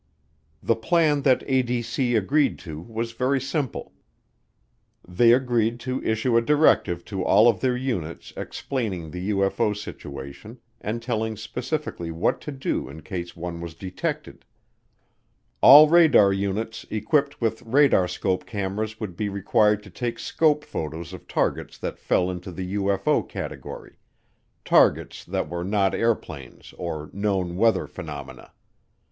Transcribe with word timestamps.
The 0.63 0.75
plan 0.75 1.21
that 1.21 1.41
ADC 1.47 2.17
agreed 2.17 2.57
to 2.65 2.79
was 2.81 3.11
very 3.11 3.39
simple. 3.39 3.93
They 5.07 5.31
agreed 5.31 5.79
to 5.81 6.01
issue 6.03 6.35
a 6.35 6.41
directive 6.41 7.05
to 7.05 7.23
all 7.23 7.47
of 7.47 7.59
their 7.59 7.77
units 7.77 8.33
explaining 8.35 9.11
the 9.11 9.29
UFO 9.29 9.77
situation 9.77 10.59
and 10.79 11.03
telling 11.03 11.37
specifically 11.37 12.09
what 12.09 12.41
to 12.41 12.51
do 12.51 12.89
in 12.89 13.03
case 13.03 13.35
one 13.35 13.61
was 13.61 13.75
detected. 13.75 14.43
All 15.61 15.87
radar 15.87 16.33
units 16.33 16.83
equipped 16.89 17.39
with 17.39 17.63
radarscope 17.63 18.47
cameras 18.47 18.99
would 18.99 19.15
be 19.15 19.29
required 19.29 19.83
to 19.83 19.91
take 19.91 20.17
scope 20.17 20.63
photos 20.65 21.13
of 21.13 21.27
targets 21.27 21.77
that 21.77 21.99
fell 21.99 22.31
into 22.31 22.51
the 22.51 22.73
UFO 22.73 23.21
category 23.29 23.97
targets 24.65 25.23
that 25.25 25.47
were 25.47 25.63
not 25.63 25.93
airplanes 25.93 26.73
or 26.79 27.11
known 27.13 27.55
weather 27.55 27.85
phenomena. 27.85 28.51